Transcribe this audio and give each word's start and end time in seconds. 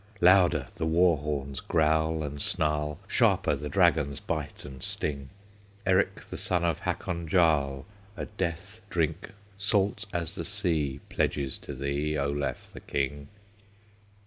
Louder 0.19 0.69
the 0.77 0.85
war 0.87 1.15
horns 1.19 1.59
growl 1.59 2.23
and 2.23 2.41
snarl, 2.41 2.97
Sharper 3.07 3.55
the 3.55 3.69
dragons 3.69 4.19
bite 4.19 4.65
and 4.65 4.81
sting! 4.81 5.29
Eric 5.85 6.21
the 6.23 6.39
son 6.39 6.63
of 6.63 6.79
Hakon 6.79 7.27
Jarl 7.27 7.85
A 8.17 8.25
death 8.25 8.81
drink 8.89 9.29
salt 9.59 10.07
as 10.11 10.33
the 10.33 10.43
sea 10.43 11.01
Pledges 11.09 11.59
to 11.59 11.75
thee, 11.75 12.17
Olaf 12.17 12.73
the 12.73 12.79
King! 12.79 13.27